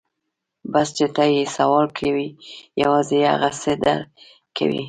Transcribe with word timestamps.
بس 0.71 0.87
چې 0.97 1.05
ته 1.15 1.23
يې 1.33 1.43
سوال 1.57 1.87
کوې 1.99 2.27
يوازې 2.81 3.19
هغه 3.31 3.49
څه 3.61 3.71
در 3.83 3.99
کوي. 4.57 4.79